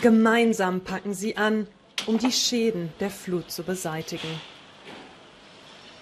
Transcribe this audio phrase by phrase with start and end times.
[0.00, 1.66] Gemeinsam packen sie an,
[2.06, 4.40] um die Schäden der Flut zu beseitigen.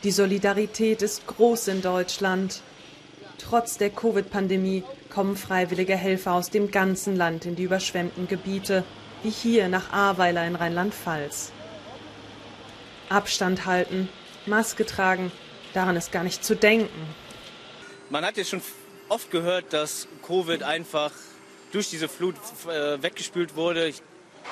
[0.04, 2.62] Die Solidarität ist groß in Deutschland.
[3.38, 8.84] Trotz der Covid-Pandemie kommen freiwillige Helfer aus dem ganzen Land in die überschwemmten Gebiete,
[9.24, 11.50] wie hier nach Ahrweiler in Rheinland-Pfalz.
[13.08, 14.08] Abstand halten,
[14.46, 15.32] Maske tragen,
[15.74, 17.02] daran ist gar nicht zu denken.
[18.10, 18.62] Man hat jetzt schon
[19.08, 21.10] oft gehört, dass Covid einfach
[21.72, 23.92] durch diese Flut äh, weggespült wurde.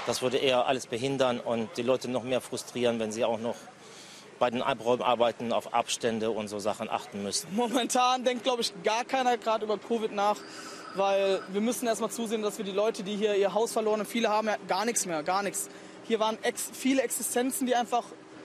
[0.06, 3.56] Das würde eher alles behindern und die Leute noch mehr frustrieren, wenn sie auch noch
[4.38, 7.48] bei den Abräumarbeiten auf Abstände und so Sachen achten müssen.
[7.54, 10.36] Momentan denkt, glaube ich, gar keiner gerade über Covid nach,
[10.94, 14.06] weil wir müssen erstmal zusehen, dass wir die Leute, die hier ihr Haus verloren haben,
[14.06, 15.68] viele haben ja gar nichts mehr, gar nichts.
[16.06, 18.04] Hier waren ex viele Existenzen, die einfach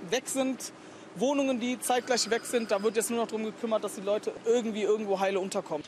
[0.09, 0.72] weg sind,
[1.16, 2.72] Wohnungen, die zeitgleich weg sind.
[2.72, 5.85] Da wird jetzt nur noch darum gekümmert, dass die Leute irgendwie irgendwo heile unterkommen.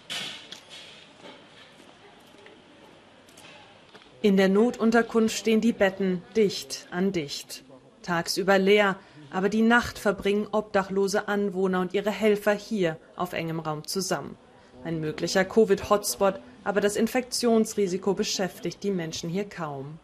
[4.23, 7.65] In der Notunterkunft stehen die Betten dicht an dicht.
[8.03, 8.95] Tagsüber leer,
[9.31, 14.37] aber die Nacht verbringen obdachlose Anwohner und ihre Helfer hier auf engem Raum zusammen.
[14.85, 19.99] Ein möglicher Covid-Hotspot, aber das Infektionsrisiko beschäftigt die Menschen hier kaum.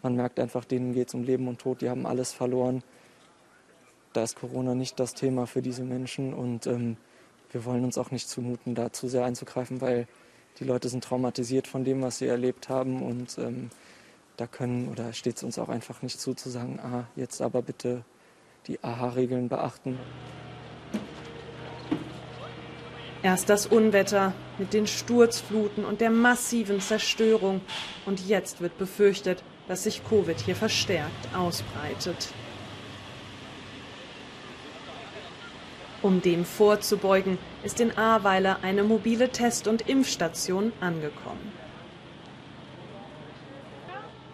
[0.00, 2.84] Man merkt einfach, denen geht es um Leben und Tod, die haben alles verloren.
[4.12, 6.96] Da ist Corona nicht das Thema für diese Menschen und ähm,
[7.50, 10.06] wir wollen uns auch nicht zumuten, da zu sehr einzugreifen, weil
[10.60, 13.70] die Leute sind traumatisiert von dem, was sie erlebt haben und ähm,
[14.36, 17.62] da können oder steht es uns auch einfach nicht zu, zu sagen, ah, jetzt aber
[17.62, 18.04] bitte
[18.66, 19.98] die AHA-Regeln beachten.
[23.22, 27.60] Erst das Unwetter mit den Sturzfluten und der massiven Zerstörung.
[28.06, 32.32] Und jetzt wird befürchtet, dass sich Covid hier verstärkt ausbreitet.
[36.02, 41.52] Um dem vorzubeugen, ist in Ahrweiler eine mobile Test- und Impfstation angekommen.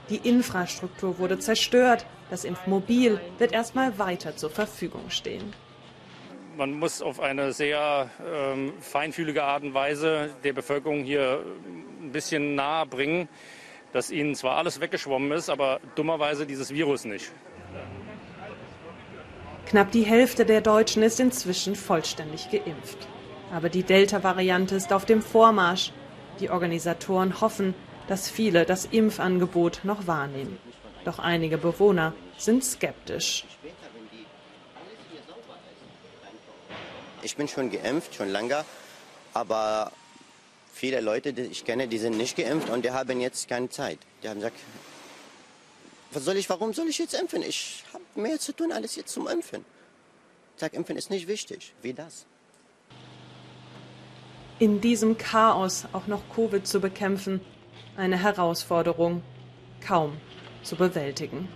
[0.08, 2.06] Die Infrastruktur wurde zerstört.
[2.30, 5.52] Das Impfmobil wird erstmal weiter zur Verfügung stehen.
[6.56, 11.44] Man muss auf eine sehr ähm, feinfühlige Art und Weise der Bevölkerung hier
[12.00, 13.28] ein bisschen nahe bringen,
[13.92, 17.30] dass ihnen zwar alles weggeschwommen ist, aber dummerweise dieses Virus nicht.
[19.66, 22.98] Knapp die Hälfte der Deutschen ist inzwischen vollständig geimpft.
[23.52, 25.92] Aber die Delta-Variante ist auf dem Vormarsch.
[26.38, 27.74] Die Organisatoren hoffen,
[28.06, 30.58] dass viele das Impfangebot noch wahrnehmen.
[31.04, 33.44] Doch einige Bewohner sind skeptisch.
[37.22, 38.64] Ich bin schon geimpft, schon lange,
[39.34, 39.90] aber
[40.72, 43.98] viele Leute, die ich kenne, die sind nicht geimpft und die haben jetzt keine Zeit.
[44.22, 44.58] Die haben gesagt,
[46.12, 47.42] was soll ich, warum soll ich jetzt impfen?
[47.42, 47.82] Ich
[48.16, 49.64] mehr zu tun, alles jetzt zum Impfen.
[50.56, 51.74] Sage, impfen ist nicht wichtig.
[51.82, 52.26] Wie das?
[54.58, 57.40] In diesem Chaos auch noch Covid zu bekämpfen,
[57.96, 59.22] eine Herausforderung
[59.86, 60.16] kaum
[60.62, 61.48] zu bewältigen.